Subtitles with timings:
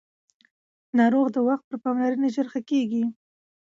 [0.97, 3.03] ناروغ د وخت پر پاملرنې ژر ښه کېږي